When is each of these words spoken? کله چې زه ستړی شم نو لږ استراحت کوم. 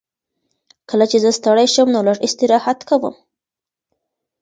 کله 0.89 1.05
چې 1.11 1.17
زه 1.23 1.29
ستړی 1.39 1.67
شم 1.73 1.87
نو 1.95 1.99
لږ 2.07 2.17
استراحت 2.27 2.79
کوم. 2.89 3.15